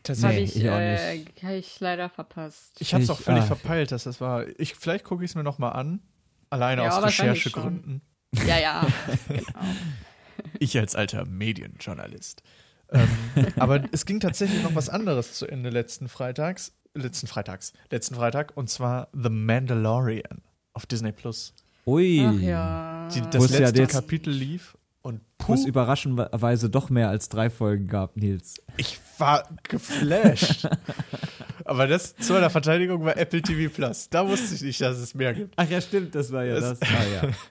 [0.03, 2.73] Das habe Nee, ich, ich auch äh, hab ich leider verpasst.
[2.81, 3.47] Ich habe es Ich- auch völlig ah.
[3.47, 4.45] verpeilt, dass das war.
[4.59, 6.01] Ich, vielleicht gucke ich es mir nochmal an.
[6.49, 8.01] Alleine Ja, aus Recherchegründen.
[8.47, 8.87] Ja, ja.
[9.29, 9.43] genau.
[10.59, 12.43] Ich als alter Medienjournalist.
[12.93, 13.09] ähm,
[13.57, 16.73] aber es ging tatsächlich noch was anderes zu Ende letzten Freitags.
[16.95, 17.73] Letzten Freitags.
[17.91, 18.57] Letzten Freitag.
[18.57, 21.55] Und zwar The Mandalorian auf Disney Plus.
[21.87, 22.25] Ui.
[22.27, 23.09] Ach ja.
[23.15, 24.77] Die, Wo das ja letzte jetzt- Kapitel lief.
[25.03, 28.61] Und Wo es puh, überraschenderweise doch mehr als drei Folgen gab, Nils.
[28.77, 30.69] ich war geflasht.
[31.65, 34.11] Aber das zu meiner Verteidigung war Apple TV Plus.
[34.11, 35.55] Da wusste ich nicht, dass es mehr gibt.
[35.57, 36.89] Ach ja, stimmt, das war ja Das- das.
[36.91, 37.05] Ah,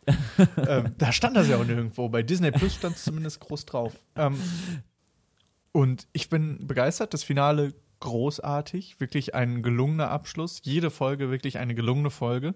[0.07, 0.47] ja.
[0.77, 2.07] ähm, da stand das ja auch nirgendwo.
[2.09, 3.93] Bei Disney Plus stand es zumindest groß drauf.
[4.15, 4.37] Ähm,
[5.71, 7.13] und ich bin begeistert.
[7.13, 8.99] Das Finale großartig.
[8.99, 10.61] Wirklich ein gelungener Abschluss.
[10.63, 12.53] Jede Folge wirklich eine gelungene Folge.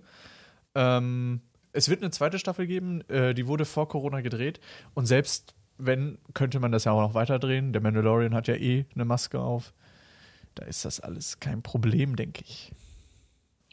[0.76, 1.42] Ähm,
[1.74, 3.02] es wird eine zweite Staffel geben.
[3.10, 4.60] Äh, die wurde vor Corona gedreht.
[4.94, 7.74] Und selbst wenn, könnte man das ja auch noch weiterdrehen.
[7.74, 9.74] Der Mandalorian hat ja eh eine Maske auf.
[10.56, 12.72] Da ist das alles kein Problem, denke ich.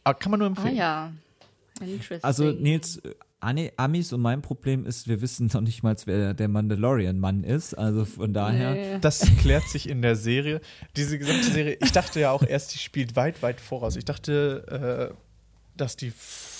[0.03, 0.75] Aber kann man nur Ah empfehlen.
[0.75, 1.13] ja.
[1.79, 2.23] Interesting.
[2.23, 3.01] Also, Nils,
[3.39, 7.73] Amis und mein Problem ist, wir wissen noch nicht mal, wer der Mandalorian-Mann ist.
[7.75, 8.71] Also von daher.
[8.71, 8.99] Nee.
[9.01, 10.61] Das klärt sich in der Serie.
[10.95, 13.95] Diese gesamte Serie, ich dachte ja auch erst, die spielt weit, weit voraus.
[13.95, 15.15] Ich dachte, äh,
[15.75, 16.11] dass die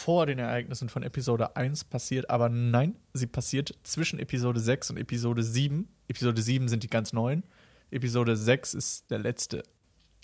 [0.01, 4.97] vor den Ereignissen von Episode 1 passiert, aber nein, sie passiert zwischen Episode 6 und
[4.97, 5.87] Episode 7.
[6.07, 7.43] Episode 7 sind die ganz neuen.
[7.91, 9.63] Episode 6 ist der letzte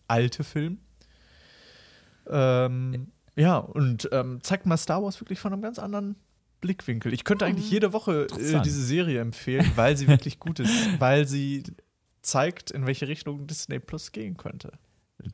[0.08, 0.80] alte Film.
[2.28, 6.16] Ähm, ja, und ähm, zeigt mal Star Wars wirklich von einem ganz anderen
[6.60, 7.14] Blickwinkel.
[7.14, 11.28] Ich könnte eigentlich jede Woche äh, diese Serie empfehlen, weil sie wirklich gut ist, weil
[11.28, 11.64] sie
[12.24, 14.72] zeigt, in welche Richtung Disney Plus gehen könnte.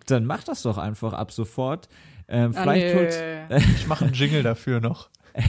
[0.07, 1.89] Dann mach das doch einfach ab sofort.
[2.27, 2.99] Ähm, Ah, vielleicht nö.
[3.01, 3.63] holt.
[3.75, 5.09] Ich mache einen Jingle dafür noch.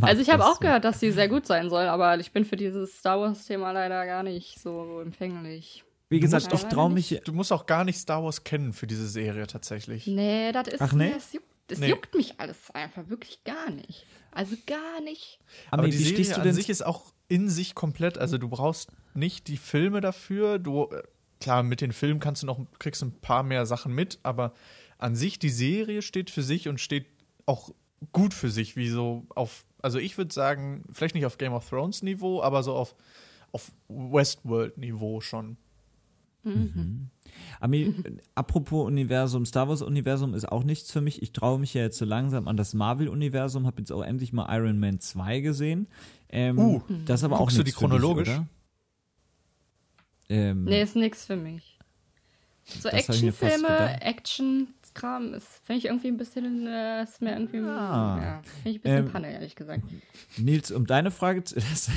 [0.00, 0.60] Also ich habe auch so.
[0.60, 4.06] gehört, dass sie sehr gut sein soll, aber ich bin für dieses Star Wars-Thema leider
[4.06, 5.84] gar nicht so empfänglich.
[6.08, 7.20] Wie gesagt, ich traue mich.
[7.26, 10.06] Du musst auch gar nicht Star Wars kennen für diese Serie tatsächlich.
[10.06, 10.80] Nee, das ist.
[10.80, 11.10] Ach, nee?
[11.12, 11.90] Das, juckt, das Nee.
[11.90, 14.06] juckt mich alles einfach wirklich gar nicht.
[14.30, 15.38] Also gar nicht.
[15.70, 16.54] Aber Ami, die wie Serie stehst du an denn?
[16.54, 18.16] sich ist auch in sich komplett.
[18.16, 20.58] Also du brauchst nicht die Filme dafür.
[20.58, 21.02] Du äh,
[21.40, 24.52] klar mit den Filmen kannst du noch kriegst ein paar mehr Sachen mit, aber
[24.98, 27.06] an sich die Serie steht für sich und steht
[27.46, 27.70] auch
[28.12, 29.64] gut für sich, wie so auf.
[29.80, 32.94] Also ich würde sagen, vielleicht nicht auf Game of Thrones Niveau, aber so auf
[33.52, 35.56] auf Westworld Niveau schon.
[37.60, 37.94] Ami,
[38.34, 41.22] apropos Universum, Star Wars Universum ist auch nichts für mich.
[41.22, 44.32] Ich traue mich ja jetzt so langsam an das Marvel Universum, habe jetzt auch endlich
[44.32, 45.88] mal Iron Man 2 gesehen.
[46.30, 48.28] Ähm, Uh, das ist aber auch guckst du nichts die chronologisch?
[48.28, 48.48] Für dich, oder?
[50.28, 51.74] Ähm, Nee, ist nix für mich.
[52.80, 54.02] So Actionfilme.
[54.02, 58.18] Action-Kram ist, finde ich irgendwie ein bisschen, äh, ist mir irgendwie, Ah.
[58.22, 59.84] ja, finde ich ein bisschen Ähm, Panne, ehrlich gesagt.
[60.36, 61.54] Nils, um deine Frage zu.
[61.60, 61.88] Das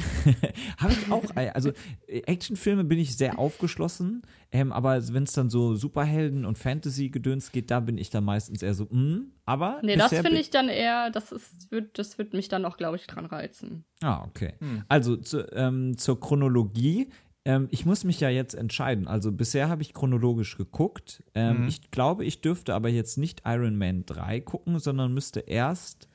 [0.78, 1.24] habe ich auch.
[1.36, 1.74] Also,
[2.08, 4.22] Actionfilme bin ich sehr aufgeschlossen.
[4.54, 8.62] Ähm, aber wenn es dann so Superhelden und Fantasy-Gedöns geht, da bin ich dann meistens
[8.63, 9.82] eher so, mm, aber.
[9.84, 12.96] Nee, das finde ich dann eher, das ist, wird, das wird mich dann noch, glaube
[12.96, 13.84] ich, dran reizen.
[14.02, 14.54] Ah, okay.
[14.88, 17.10] Also zu, ähm, zur Chronologie.
[17.43, 19.08] Ähm, ich muss mich ja jetzt entscheiden.
[19.08, 21.23] Also bisher habe ich chronologisch geguckt.
[21.34, 26.08] Ähm, Ich glaube, ich dürfte aber jetzt nicht Iron Man 3 gucken, sondern müsste erst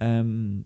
[0.00, 0.64] ähm,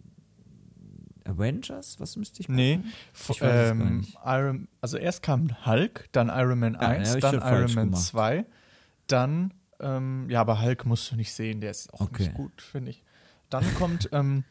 [1.25, 2.01] Avengers?
[2.01, 2.57] Was müsste ich gucken?
[2.57, 2.81] Nee,
[3.29, 4.07] Ich ähm.
[4.25, 7.85] Iron, also erst kam Hulk, dann Iron Man Ja, 1, hab ich dann Iron Man
[7.91, 8.03] gemacht.
[8.03, 8.47] 2,
[9.07, 12.23] dann, ähm, ja, aber Hulk musst du nicht sehen, der ist auch Okay.
[12.25, 13.05] nicht gut, finde ich.
[13.51, 14.45] Dann kommt ähm,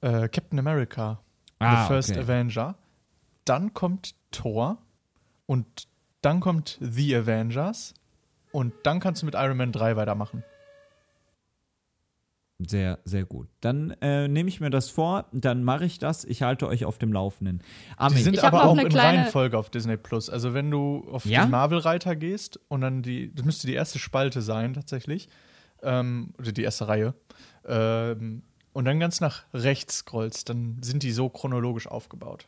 [0.00, 1.20] äh, Captain America,
[1.58, 2.20] Ah, The First okay.
[2.20, 2.74] Avenger,
[3.44, 4.78] dann kommt Thor
[5.46, 5.86] und
[6.20, 7.94] dann kommt The Avengers
[8.50, 10.42] und dann kannst du mit Iron Man 3 weitermachen.
[12.64, 13.48] Sehr, sehr gut.
[13.60, 16.24] Dann äh, nehme ich mir das vor, dann mache ich das.
[16.24, 17.58] Ich halte euch auf dem Laufenden.
[17.58, 20.30] Die Armin, sind Ich aber auch eine in kleine- Reihenfolge auf Disney Plus.
[20.30, 21.44] Also wenn du auf Ja?
[21.44, 25.28] den Marvel-Reiter gehst und dann die, das müsste die erste Spalte sein tatsächlich,
[25.82, 27.14] ähm, oder die erste Reihe,
[27.66, 28.42] ähm,
[28.74, 32.46] und dann ganz nach rechts scrollst, dann sind die so chronologisch aufgebaut.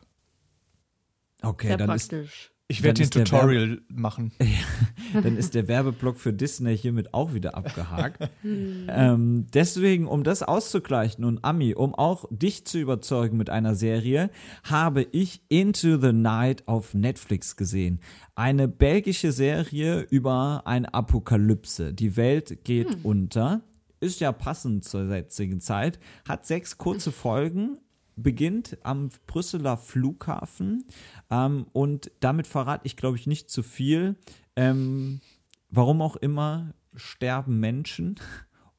[1.41, 2.51] Okay, Sehr dann ist, praktisch.
[2.67, 4.31] Ich Dann werde den ist Tutorial machen.
[5.13, 8.27] dann ist der Werbeblock für Disney hiermit auch wieder abgehakt.
[8.43, 14.31] ähm, deswegen, um das auszugleichen und Ami, um auch dich zu überzeugen mit einer Serie,
[14.63, 17.99] habe ich Into the Night auf Netflix gesehen.
[18.33, 21.93] Eine belgische Serie über eine Apokalypse.
[21.93, 23.61] Die Welt geht unter.
[23.99, 25.99] Ist ja passend zur jetzigen Zeit.
[26.27, 27.77] Hat sechs kurze Folgen,
[28.15, 30.85] beginnt am Brüsseler Flughafen
[31.29, 34.15] ähm, und damit verrate ich, glaube ich, nicht zu viel.
[34.55, 35.21] Ähm,
[35.69, 38.15] warum auch immer sterben Menschen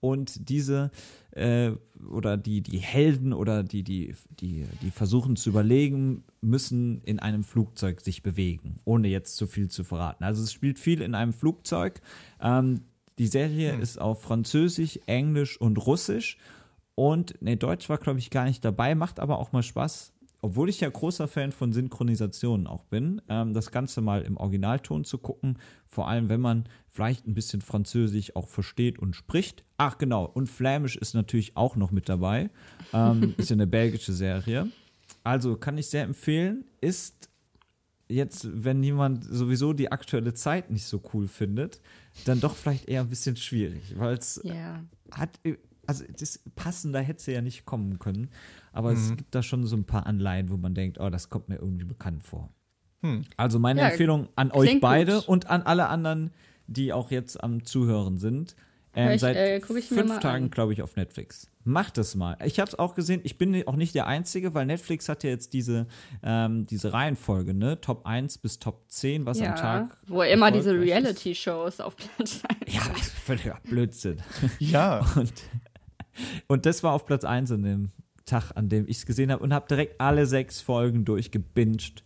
[0.00, 0.90] und diese
[1.32, 1.72] äh,
[2.10, 7.44] oder die, die Helden oder die, die, die, die versuchen zu überlegen, müssen in einem
[7.44, 10.24] Flugzeug sich bewegen, ohne jetzt zu viel zu verraten.
[10.24, 12.00] Also es spielt viel in einem Flugzeug.
[12.40, 12.82] Ähm,
[13.18, 16.36] die Serie ist auf Französisch, Englisch und Russisch.
[16.96, 20.12] Und nee, Deutsch war, glaube ich, gar nicht dabei, macht aber auch mal Spaß.
[20.42, 25.04] Obwohl ich ja großer Fan von Synchronisationen auch bin, ähm, das Ganze mal im Originalton
[25.04, 25.58] zu gucken.
[25.86, 29.64] Vor allem, wenn man vielleicht ein bisschen Französisch auch versteht und spricht.
[29.76, 32.50] Ach genau, und Flämisch ist natürlich auch noch mit dabei.
[32.92, 34.68] Ähm, ist ja eine belgische Serie.
[35.24, 36.64] Also kann ich sehr empfehlen.
[36.80, 37.28] Ist
[38.08, 41.80] jetzt, wenn jemand sowieso die aktuelle Zeit nicht so cool findet,
[42.24, 44.84] dann doch vielleicht eher ein bisschen schwierig, weil es Ja.
[45.10, 45.40] hat,
[45.86, 48.28] also das passender hätte sie ja nicht kommen können,
[48.72, 51.48] aber es gibt da schon so ein paar Anleihen, wo man denkt, oh, das kommt
[51.48, 52.50] mir irgendwie bekannt vor.
[53.36, 55.28] Also meine Ja, Empfehlung an euch beide gut.
[55.28, 56.30] und an alle anderen,
[56.66, 58.56] die auch jetzt am Zuhören sind.
[58.98, 61.48] Ähm, ich, seit äh, fünf mal Tagen, glaube ich, auf Netflix.
[61.64, 62.36] Macht es mal.
[62.44, 63.20] Ich habe es auch gesehen.
[63.24, 65.86] Ich bin auch nicht der Einzige, weil Netflix hat ja jetzt diese,
[66.22, 67.80] ähm, diese Reihenfolge, ne?
[67.80, 69.98] Top 1 bis Top 10, was am Ja, Tag.
[70.06, 70.72] wo immer diese.
[70.80, 74.16] Reality-Shows auf Platz 1 Ja, das ist völliger Blödsinn.
[74.58, 75.32] Ja, Und,
[76.46, 77.90] und das war auf Platz 1 an dem
[78.24, 82.04] Tag, an dem ich es gesehen habe und habe direkt alle sechs Folgen durchgebinged.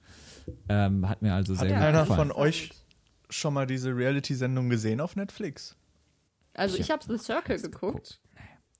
[0.68, 2.30] Ähm, hat mir also hat sehr gut einer gefallen.
[2.30, 2.70] von euch
[3.28, 5.76] schon mal diese Reality-Sendung gesehen auf Netflix?
[6.54, 8.20] Also ich habe The Circle geguckt.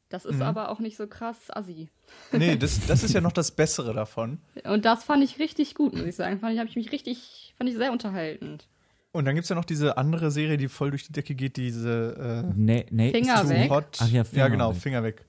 [0.08, 1.88] Das ist aber auch nicht so krass assi.
[2.32, 4.38] Nee, das, das ist ja noch das Bessere davon.
[4.64, 6.40] Und das fand ich richtig gut, muss ich sagen.
[6.40, 8.66] Fand ich, habe ich mich richtig, fand ich sehr unterhaltend.
[9.12, 11.56] Und dann gibt es ja noch diese andere Serie, die voll durch die Decke geht,
[11.56, 13.70] diese äh, Nee, nee, Finger weg.
[13.70, 13.98] Hot.
[14.00, 14.80] Ach ja, Finger genau, weg.
[14.80, 15.24] Finger weg.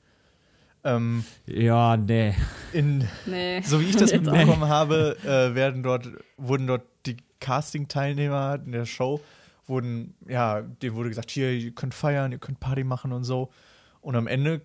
[0.83, 2.35] Ähm, Ja, nee.
[2.73, 3.61] in, Nee.
[3.61, 8.85] so wie ich das mitbekommen habe, äh, werden dort, wurden dort die Casting-Teilnehmer in der
[8.85, 9.19] Show,
[9.65, 13.49] wurden, ja, denen wurde gesagt, hier, ihr könnt feiern, ihr könnt Party machen und so.
[14.01, 14.61] Und am Ende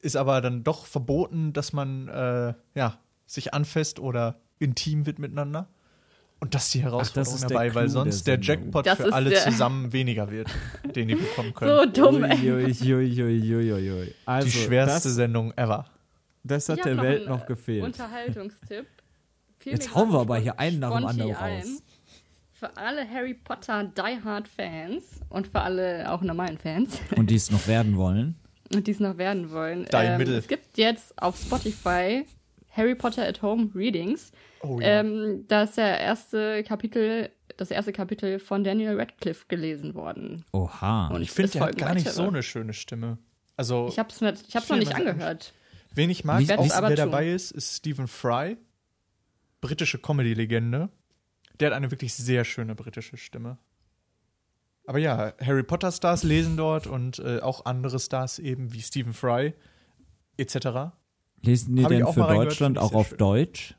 [0.00, 5.68] ist aber dann doch verboten, dass man, äh, ja, sich anfasst oder intim wird miteinander.
[6.40, 8.40] Und das ist die Herausforderung ist der dabei, weil Clou sonst der.
[8.40, 10.48] Jackpot Das für ist alle zusammen weniger wird,
[10.94, 11.76] den die bekommen können.
[11.76, 12.52] So dumm, ey.
[12.52, 14.14] Uiuiuiuiui.
[14.24, 15.86] Also, die schwerste das, Sendung ever.
[16.44, 17.82] das hat der Welt noch gefehlt.
[17.82, 18.86] Unterhaltungstipp.
[19.58, 21.60] Fiel Jetzt hauen wir aber hier einen nach dem anderen ein.
[21.60, 21.82] raus.
[22.52, 27.36] Für alle Harry Potter Die Hard Fans und für alle auch normalen Fans Und die
[27.36, 28.36] es noch werden wollen.
[28.74, 29.86] und die es noch werden wollen.
[29.92, 30.34] Die ähm, Mittel.
[30.36, 32.24] es gibt jetzt auf Spotify
[32.78, 34.32] Harry Potter at Home Readings.
[34.62, 35.00] Oh ja.
[35.00, 40.44] Ähm, da ist der erste Kapitel, das erste Kapitel von Daniel Radcliffe gelesen worden.
[40.52, 41.08] Oha.
[41.08, 42.14] Und ich finde, es der hat gar nicht weitere.
[42.22, 43.18] so eine schöne Stimme.
[43.56, 44.20] Also, Ich ich hab's
[44.68, 45.52] noch nicht angehört.
[45.92, 46.96] wen ich mag, Ich auch wer tun.
[46.96, 48.56] dabei ist, ist Stephen Fry.
[49.60, 50.88] Britische Comedy-Legende.
[51.58, 53.58] Der hat eine wirklich sehr schöne britische Stimme.
[54.86, 59.52] Aber ja, Harry Potter-Stars lesen dort und äh, auch andere Stars eben wie Stephen Fry
[60.36, 60.92] etc.
[61.42, 63.18] Lesen die Hab ich denn auch für Deutschland ich auch auf schön.
[63.18, 63.74] Deutsch?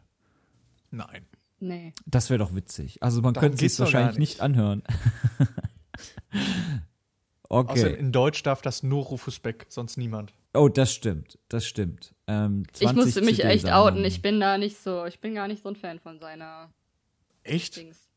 [0.91, 1.25] Nein.
[1.59, 1.93] Nee.
[2.05, 3.03] Das wäre doch witzig.
[3.03, 4.33] Also man Darum könnte es wahrscheinlich nicht.
[4.35, 4.41] nicht.
[4.41, 4.83] anhören.
[7.51, 7.95] Okay.
[7.95, 10.33] in Deutsch darf das nur Rufus Beck, sonst niemand.
[10.53, 11.39] Oh, das stimmt.
[11.49, 12.13] Das stimmt.
[12.27, 14.05] Ähm, Ich 20 musste mich echt outen.
[14.05, 16.69] Ich bin da nicht so, ich bin gar nicht so ein Fan von seiner
[17.43, 17.75] Echt?
[17.75, 18.07] Dings.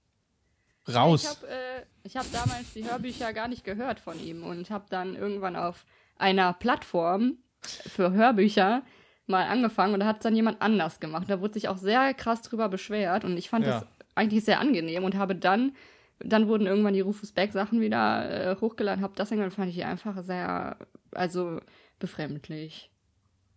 [0.86, 1.26] Ich Raus.
[1.26, 5.16] habe äh, ich hab damals die Hörbücher gar nicht gehört von ihm und habe dann
[5.16, 5.86] irgendwann auf
[6.18, 8.82] einer Plattform für Hörbücher
[9.32, 11.28] mal angefangen und da hat es dann jemand anders gemacht.
[11.28, 13.80] Da wurde sich auch sehr krass drüber beschwert und ich fand Ja.
[13.80, 15.72] das eigentlich sehr angenehm und habe dann,
[16.20, 19.84] dann wurden irgendwann die Rufus Beck Sachen wieder äh, hochgeladen, habe das angehört, fand ich
[19.84, 20.76] einfach sehr,
[21.12, 21.60] also
[21.98, 22.90] befremdlich.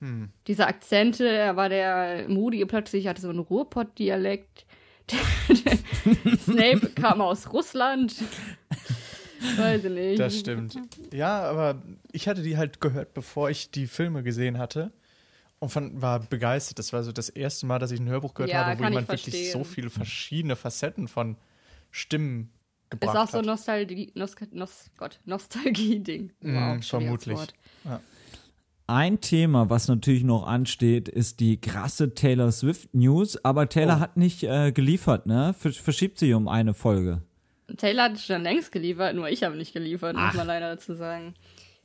[0.01, 0.29] Hm.
[0.47, 4.65] Diese Akzente, er war der Moody plötzlich hatte so einen Ruhrpott-Dialekt.
[6.43, 8.15] Snape kam aus Russland.
[9.57, 10.19] Weiß ich nicht.
[10.19, 10.75] Das stimmt.
[11.13, 14.91] Ja, aber ich hatte die halt gehört, bevor ich die Filme gesehen hatte.
[15.60, 16.78] Und fand, war begeistert.
[16.80, 19.08] Das war so das erste Mal, dass ich ein Hörbuch gehört Ja, habe, wo jemand
[19.08, 21.38] wirklich so viele verschiedene Facetten von
[21.91, 22.50] Stimmen
[22.84, 23.46] Ist gebracht auch so ein hat.
[23.48, 24.91] Nostalgie, Nos, Nos,
[25.26, 26.32] Nostalgie-Ding.
[26.41, 27.39] Mm, schwieriges vermutlich.
[28.88, 33.44] Ein Thema, was natürlich noch ansteht, ist die krasse Taylor Swift News.
[33.44, 34.00] Aber Taylor Oh.
[34.00, 35.56] hat nicht äh, geliefert, ne?
[35.60, 37.24] Versch- Verschiebt sie um eine Folge.
[37.78, 41.34] Taylor hat schon längst geliefert, nur ich habe nicht geliefert, muss man leider dazu sagen.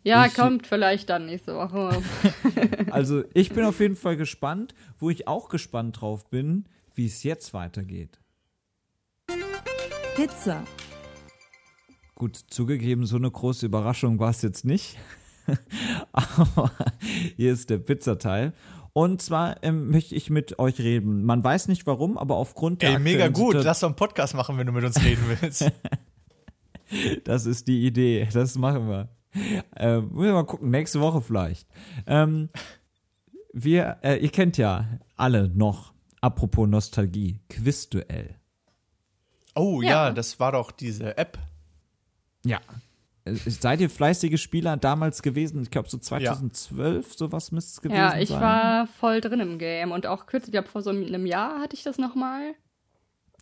[0.03, 2.03] Ja, Ich- kommt vielleicht dann nächste Woche.
[2.91, 4.75] Also ich bin auf jeden Fall gespannt.
[4.99, 8.19] Wo ich auch gespannt drauf bin, wie es jetzt weitergeht.
[10.17, 10.65] Pizza.
[12.17, 14.99] Gut, zugegeben, so eine große Überraschung war es jetzt nicht.
[16.13, 16.71] Aber
[17.37, 18.53] hier ist der Pizzateil.
[18.93, 21.25] Und zwar ähm, möchte ich mit euch reden.
[21.25, 23.55] Man weiß nicht warum, aber aufgrund der Ey, mega gut.
[23.55, 25.71] Situa- Lass doch einen Podcast machen, wenn du mit uns reden willst.
[27.23, 28.29] Das ist die Idee.
[28.33, 29.09] Das machen wir.
[29.77, 31.67] Ähm, müssen wir mal gucken, nächste Woche vielleicht.
[32.07, 32.49] Ähm,
[33.53, 38.35] wir, äh, ihr kennt ja alle noch, apropos Nostalgie, Quizduell.
[39.55, 40.09] Oh ja.
[40.09, 40.11] Ja.
[40.13, 41.39] das war doch diese App.
[42.45, 42.61] Ja.
[43.25, 45.63] Äh, Seid ihr fleißige Spieler damals gewesen?
[45.63, 48.23] Ich glaube, so 2012, sowas müsste es gewesen ja, sein.
[48.23, 51.61] ich war voll drin im Game und auch kürzlich, ich glaube, vor so einem Jahr
[51.61, 52.55] hatte ich das nochmal.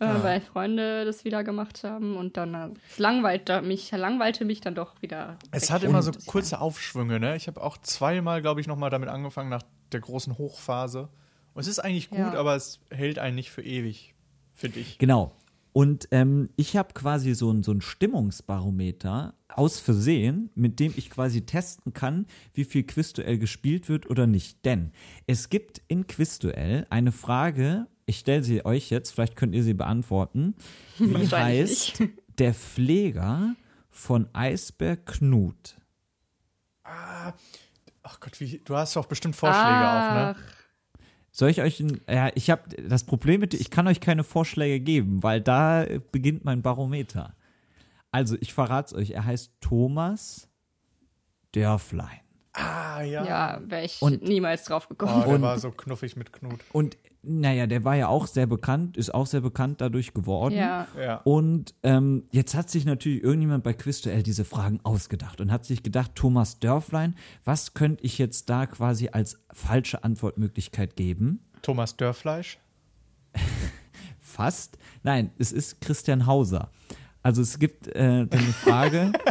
[0.00, 0.22] Äh, Ah.
[0.22, 4.74] weil Freunde das wieder gemacht haben und dann äh, es langweilte mich, langweilte mich dann
[4.74, 5.37] doch wieder.
[5.50, 7.34] Es hat immer so kurze Aufschwünge, ne?
[7.37, 11.08] Ich habe auch zweimal, glaube ich, nochmal damit angefangen nach der großen Hochphase
[11.54, 12.34] Und es ist eigentlich gut, Ja.
[12.34, 14.14] aber es hält einen nicht für ewig,
[14.54, 14.98] finde ich.
[14.98, 15.32] Genau.
[15.72, 21.11] Und ähm, ich habe quasi so ein, so ein Stimmungsbarometer aus Versehen, mit dem ich
[21.11, 24.64] quasi testen kann, wie viel Quizduell gespielt wird oder nicht.
[24.64, 24.92] Denn
[25.26, 29.75] es gibt in Quizduell eine Frage, ich stelle sie euch jetzt, vielleicht könnt ihr sie
[29.75, 30.55] beantworten.
[30.99, 32.03] Wie heißt
[32.38, 33.55] der Pfleger
[33.90, 35.77] von Eisberg Knut?
[36.85, 40.37] Ach Gott, wie, du hast doch bestimmt Vorschläge auch, ne?
[40.37, 40.40] Ach,
[41.31, 44.81] Soll ich euch, ein, ja, ich habe das Problem mit, ich kann euch keine Vorschläge
[44.81, 47.35] geben, weil da beginnt mein Barometer.
[48.11, 50.49] Also, ich verrate es euch, er heißt Thomas
[51.53, 52.21] Dörflein.
[52.55, 53.25] Ah, ja.
[53.25, 55.21] ja, wäre ich Und- niemals drauf Oh, gekommen.
[55.25, 56.61] der Und- war so knuffig mit Knut.
[56.73, 60.54] Und naja, der war ja auch sehr bekannt, ist auch sehr bekannt dadurch geworden.
[60.54, 60.87] Ja.
[60.98, 61.16] Ja.
[61.24, 65.83] Und ähm, jetzt hat sich natürlich irgendjemand bei Quizduell diese Fragen ausgedacht und hat sich
[65.83, 71.40] gedacht, Thomas Dörflein, was könnte ich jetzt da quasi als falsche Antwortmöglichkeit geben?
[71.62, 72.59] Thomas Dörrfleisch.
[74.20, 74.78] Fast.
[75.02, 76.70] Nein, es ist Christian Hauser.
[77.22, 79.12] Also es gibt äh, eine Frage.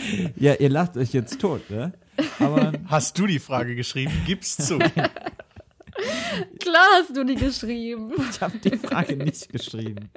[0.36, 1.92] ja, ihr lacht euch jetzt tot, ne?
[2.38, 4.12] Aber Hast du die Frage geschrieben?
[4.26, 4.78] Gib's zu.
[6.60, 8.12] Klar hast du die geschrieben.
[8.30, 10.10] ich habe die Frage nicht geschrieben.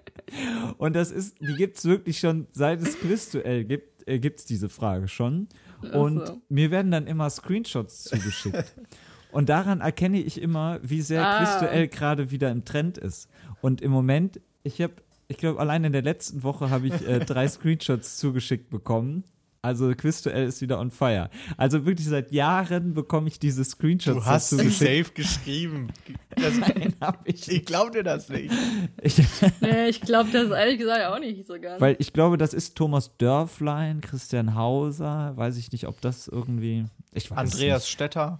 [0.77, 5.08] Und das ist, die gibt's wirklich schon, seit es Quizduell gibt, äh, gibt's diese Frage
[5.08, 5.47] schon.
[5.93, 6.41] Und so.
[6.49, 8.75] mir werden dann immer Screenshots zugeschickt.
[9.32, 11.43] Und daran erkenne ich immer, wie sehr Ah.
[11.43, 13.29] Quizduell gerade wieder im Trend ist.
[13.62, 14.93] Und im Moment, ich habe,
[15.27, 19.23] ich glaube, allein in der letzten Woche habe ich äh, drei Screenshots zugeschickt bekommen.
[19.62, 21.30] Also Quizduell ist wieder on fire.
[21.58, 25.89] Also wirklich seit Jahren bekomme ich diese Screenshots Du hast sie safe geschrieben.
[26.36, 28.54] Das, Nein, hab ich ich glaub dir das nicht.
[29.02, 29.17] Ich,
[29.62, 31.82] Nee, ich glaube das ehrlich gesagt auch nicht so ganz.
[31.82, 36.86] weil ich glaube, das ist Thomas Dörflein, Christian Hauser, weiß ich nicht, ob das irgendwie.
[37.12, 37.91] Ich weiß Andreas Nicht.
[37.91, 38.39] Stetter.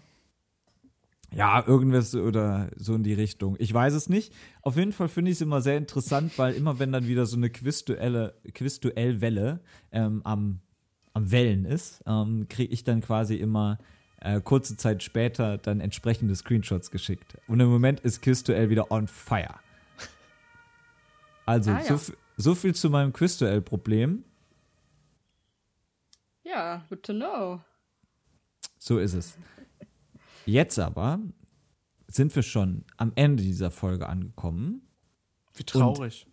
[1.36, 3.56] Ja, irgendwas oder so in die Richtung.
[3.60, 4.34] Ich weiß es nicht.
[4.62, 7.38] Auf jeden Fall finde ich es immer sehr interessant, weil immer wenn dann wieder so
[7.38, 9.60] eine Quizduelle, Quizduellwelle
[9.92, 10.60] ähm, am,
[11.14, 13.78] am Wellen ist, ähm, kriege ich dann quasi immer
[14.22, 17.38] äh, kurze Zeit später dann entsprechende Screenshots geschickt.
[17.48, 19.56] Und im Moment ist Quizduell wieder on fire.
[21.46, 21.98] Also, Ah, ja.
[21.98, 24.24] so, so viel zu meinem Quizduell-Problem.
[26.44, 27.62] ja, good to know.
[28.78, 29.38] So ist es.
[30.46, 31.20] Jetzt aber
[32.08, 34.82] sind wir schon am Ende dieser Folge angekommen.
[35.54, 36.28] Wie traurig.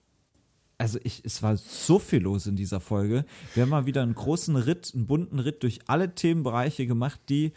[0.78, 3.24] Also ich, es war so viel los in dieser Folge.
[3.54, 7.52] Wir haben mal wieder einen großen Ritt, einen bunten Ritt durch alle Themenbereiche gemacht, die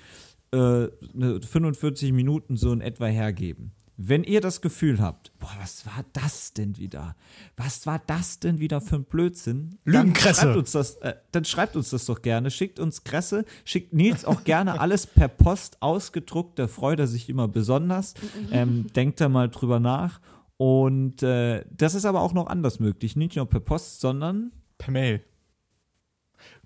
[0.52, 3.72] äh, ne 45 Minuten so in etwa hergeben.
[4.02, 7.18] Wenn ihr das Gefühl habt, boah, was war das denn wieder?
[7.58, 9.78] Was war das denn wieder für ein Blödsinn?
[9.84, 10.42] Dann Lügenkresse.
[10.44, 12.50] schreibt uns das, äh, dann schreibt uns das doch gerne.
[12.50, 16.58] Schickt uns Kresse, schickt Nils auch gerne alles per Post ausgedruckt.
[16.58, 18.14] Da freut er sich immer besonders.
[18.54, 20.22] Ähm, denkt da mal drüber nach.
[20.60, 23.16] Und äh, das ist aber auch noch anders möglich.
[23.16, 25.24] Nicht nur per Post, sondern Per Mail.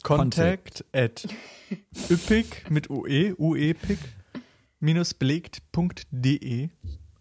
[0.02, 1.28] Contact at
[2.10, 4.00] üppig mit UE, uepic,
[4.80, 6.70] minus belegt.de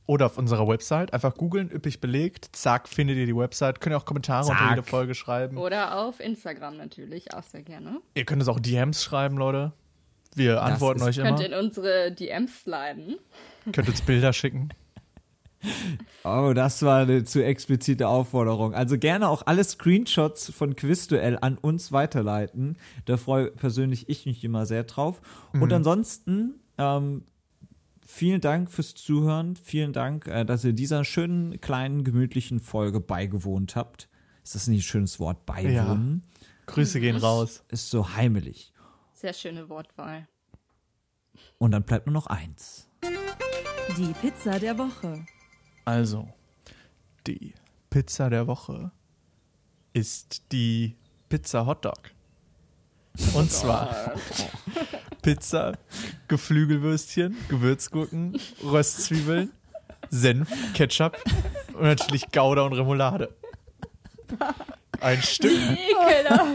[0.06, 1.12] oder auf unserer Website.
[1.12, 3.82] Einfach googeln, üppig belegt, zack, findet ihr die Website.
[3.82, 4.70] Könnt ihr auch Kommentare unter Zack.
[4.70, 5.58] jede Folge schreiben.
[5.58, 8.00] Oder auf Instagram natürlich, auch sehr gerne.
[8.14, 9.72] Ihr könnt uns auch DMs schreiben, Leute.
[10.34, 11.28] Wir antworten euch immer.
[11.28, 13.18] Könnt in unsere DMs sliden.
[13.72, 14.70] Könnt uns Bilder schicken.
[16.24, 18.74] Oh, das war eine zu explizite Aufforderung.
[18.74, 22.76] Also gerne auch alle Screenshots von Quizduell an uns weiterleiten.
[23.04, 25.20] Da freue persönlich ich mich immer sehr drauf.
[25.52, 27.24] Und ansonsten, ähm,
[28.06, 29.56] vielen Dank fürs Zuhören.
[29.56, 34.08] Vielen Dank, äh, dass ihr dieser schönen, kleinen, gemütlichen Folge beigewohnt habt.
[34.44, 35.46] Ist das nicht ein schönes Wort?
[35.46, 36.22] Beiwohnen?
[36.66, 37.64] Grüße gehen raus.
[37.68, 38.72] Ist so heimelig.
[39.12, 40.26] Sehr schöne Wortwahl.
[41.58, 42.88] Und dann bleibt nur noch eins.
[43.96, 45.24] Die Pizza der Woche.
[45.84, 46.28] Also,
[47.26, 47.54] die
[47.90, 48.90] Pizza der Woche
[49.92, 50.96] ist die
[51.28, 51.98] Pizza Hotdog.
[53.34, 54.12] Und zwar
[55.22, 55.76] Pizza,
[56.28, 59.50] Geflügelwürstchen, Gewürzgurken, Röstzwiebeln,
[60.10, 61.18] Senf, Ketchup
[61.74, 63.34] und natürlich Gouda und Remoulade.
[65.00, 65.58] Ein Stück,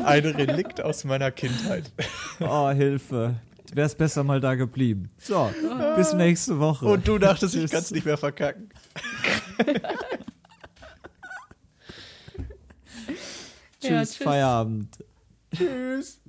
[0.05, 1.91] ein Relikt aus meiner Kindheit.
[2.39, 3.35] Oh, Hilfe.
[3.73, 5.11] Wär's besser mal da geblieben.
[5.19, 5.51] So,
[5.95, 6.85] bis nächste Woche.
[6.85, 7.71] Und du dachtest, ich Tschüss.
[7.71, 8.69] kann es nicht mehr verkacken.
[13.81, 14.23] Ja, Tschüss, tschüss.
[14.23, 15.03] Feierabend.
[15.55, 16.19] Tschüss.